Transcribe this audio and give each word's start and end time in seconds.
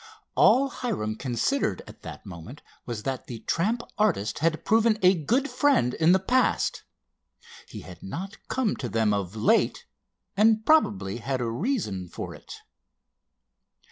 All 0.33 0.69
Hiram 0.69 1.15
considered 1.15 1.83
at 1.85 2.01
that 2.01 2.25
moment 2.25 2.63
was 2.87 3.03
that 3.03 3.27
the 3.27 3.41
tramp 3.41 3.83
artist 3.99 4.39
had 4.39 4.65
proven 4.65 4.97
a 5.03 5.13
good 5.13 5.47
friend 5.47 5.93
in 5.93 6.11
the 6.11 6.17
past. 6.17 6.81
He 7.67 7.81
had 7.81 8.01
not 8.01 8.37
come 8.47 8.75
to 8.77 8.89
them 8.89 9.13
of 9.13 9.35
late, 9.35 9.85
and 10.35 10.65
probably 10.65 11.17
had 11.17 11.39
a 11.39 11.45
reason 11.51 12.07
for 12.07 12.33
it. 12.33 12.63